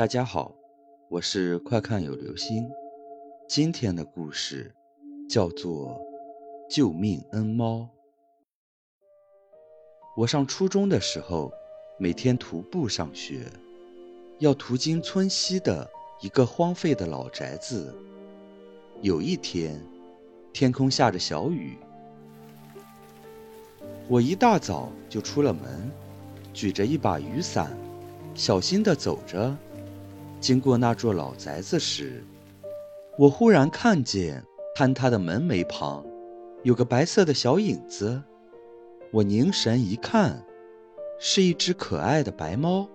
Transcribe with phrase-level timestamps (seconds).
[0.00, 0.54] 大家好，
[1.10, 2.66] 我是快看有流星。
[3.46, 4.74] 今天的故事
[5.28, 6.00] 叫做
[6.74, 7.80] 《救命恩猫》。
[10.16, 11.52] 我上初中的时候，
[11.98, 13.44] 每天徒步上学，
[14.38, 15.86] 要途经村西的
[16.22, 17.94] 一个荒废的老宅子。
[19.02, 19.78] 有一天，
[20.50, 21.76] 天空下着小雨，
[24.08, 25.92] 我一大早就出了门，
[26.54, 27.76] 举着一把雨伞，
[28.34, 29.54] 小心地走着。
[30.40, 32.24] 经过那座老宅子时，
[33.18, 34.42] 我忽然看见
[34.74, 36.02] 坍塌的门楣旁
[36.62, 38.22] 有个白色的小影子。
[39.12, 40.42] 我凝神一看，
[41.18, 42.88] 是一只可爱的白猫，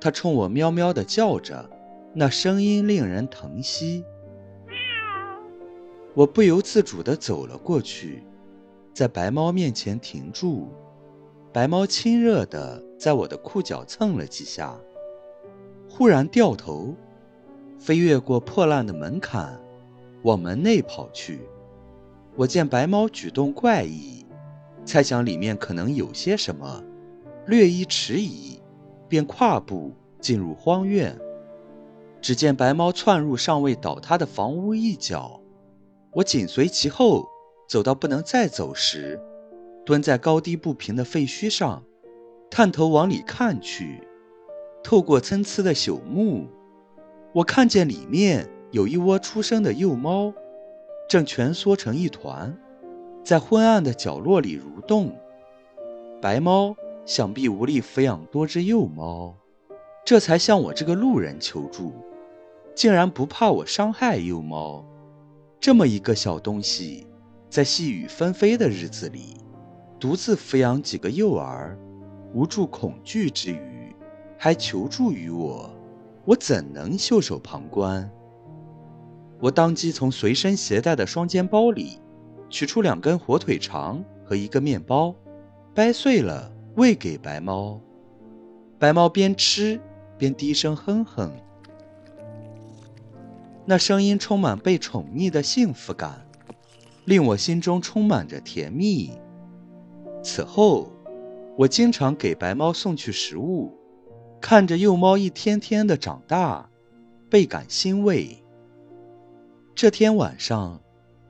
[0.00, 1.70] 它冲我喵喵地叫着，
[2.12, 4.04] 那声音令人疼惜。
[6.14, 8.24] 我不由自主地走了过去，
[8.92, 10.68] 在白猫面前停住。
[11.52, 14.76] 白猫亲热地在我的裤脚蹭了几下。
[15.96, 16.94] 忽然掉头，
[17.78, 19.58] 飞越过破烂的门槛，
[20.24, 21.40] 往门内跑去。
[22.34, 24.26] 我见白猫举动怪异，
[24.84, 26.84] 猜想里面可能有些什么，
[27.46, 28.60] 略一迟疑，
[29.08, 31.18] 便跨步进入荒院。
[32.20, 35.40] 只见白猫窜入尚未倒塌的房屋一角，
[36.12, 37.26] 我紧随其后，
[37.66, 39.18] 走到不能再走时，
[39.86, 41.82] 蹲在高低不平的废墟上，
[42.50, 44.05] 探头往里看去。
[44.86, 46.46] 透过参差的朽木，
[47.32, 50.32] 我看见里面有一窝出生的幼猫，
[51.10, 52.56] 正蜷缩成一团，
[53.24, 55.12] 在昏暗的角落里蠕动。
[56.22, 59.34] 白猫想必无力抚养多只幼猫，
[60.04, 61.92] 这才向我这个路人求助，
[62.72, 64.84] 竟然不怕我伤害幼猫。
[65.58, 67.08] 这么一个小东西，
[67.50, 69.36] 在细雨纷飞的日子里，
[69.98, 71.76] 独自抚养几个幼儿，
[72.32, 73.75] 无助恐惧之余。
[74.38, 75.70] 还求助于我，
[76.24, 78.10] 我怎能袖手旁观？
[79.40, 81.98] 我当即从随身携带的双肩包里
[82.48, 85.14] 取出两根火腿肠和一个面包，
[85.74, 87.80] 掰碎了喂给白猫。
[88.78, 89.80] 白猫边吃
[90.16, 91.30] 边低声哼哼，
[93.64, 96.26] 那声音充满被宠溺的幸福感，
[97.04, 99.12] 令我心中充满着甜蜜。
[100.22, 100.90] 此后，
[101.58, 103.75] 我经常给白猫送去食物。
[104.48, 106.70] 看着幼猫一天天的长大，
[107.28, 108.44] 倍感欣慰。
[109.74, 110.80] 这天晚上，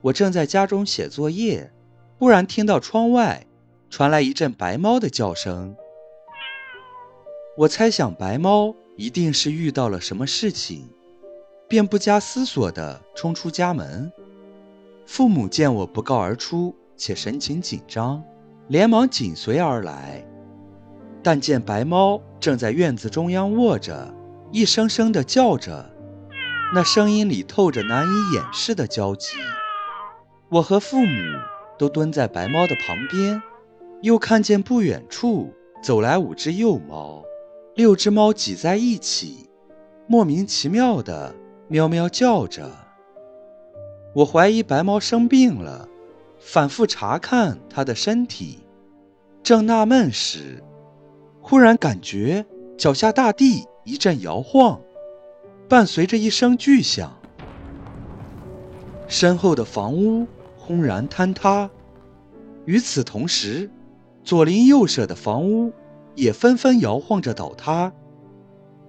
[0.00, 1.70] 我正在家中写作业，
[2.18, 3.46] 忽然听到窗外
[3.90, 5.76] 传来一阵白猫的叫声。
[7.58, 10.88] 我猜想白猫一定是遇到了什么事情，
[11.68, 14.10] 便不加思索地冲出家门。
[15.04, 18.24] 父母见我不告而出，且神情紧张，
[18.68, 20.26] 连忙紧随而来。
[21.22, 24.12] 但见白猫正在院子中央卧着，
[24.50, 25.88] 一声声地叫着，
[26.74, 29.36] 那声音里透着难以掩饰的焦急。
[30.48, 31.38] 我和父母
[31.78, 33.40] 都蹲在白猫的旁边，
[34.02, 35.52] 又看见不远处
[35.82, 37.22] 走来五只幼猫，
[37.76, 39.48] 六只猫挤在一起，
[40.08, 41.32] 莫名其妙地
[41.68, 42.68] 喵喵叫着。
[44.14, 45.88] 我怀疑白猫生病了，
[46.40, 48.58] 反复查看它的身体，
[49.42, 50.62] 正纳闷时。
[51.52, 52.46] 忽然感觉
[52.78, 54.80] 脚下大地一阵摇晃，
[55.68, 57.12] 伴随着一声巨响，
[59.06, 60.26] 身后的房屋
[60.56, 61.68] 轰然坍塌。
[62.64, 63.70] 与此同时，
[64.24, 65.70] 左邻右舍的房屋
[66.14, 67.92] 也纷纷摇晃着倒塌。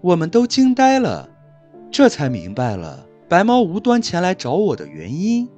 [0.00, 1.30] 我们都惊呆了，
[1.92, 5.48] 这才明白了白猫无端前来找我的原因。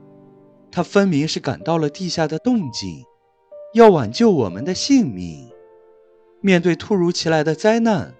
[0.71, 3.03] 它分明是感到了地下的动静，
[3.73, 5.49] 要挽救我们的性命。
[6.43, 8.15] 面对突如其来的灾难，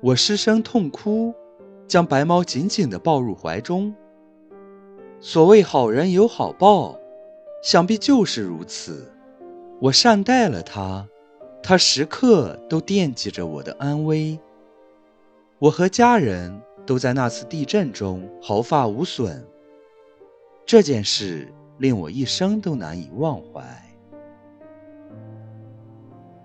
[0.00, 1.34] 我失声痛哭，
[1.88, 3.92] 将白猫紧紧地抱入怀中。
[5.18, 6.96] 所谓好人有好报，
[7.60, 9.12] 想必就是如此。
[9.80, 11.04] 我善待了它，
[11.60, 14.38] 它时刻都惦记着我的安危。
[15.58, 16.56] 我和家人
[16.86, 19.44] 都在那次地震中毫发无损，
[20.64, 23.60] 这件事令我一生都难以忘怀。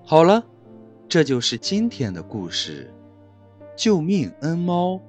[0.04, 0.44] 好了。
[1.08, 2.92] 这就是今天的故事，
[3.76, 5.00] 救命恩猫。